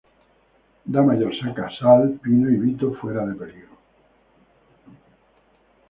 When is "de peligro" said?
3.23-3.77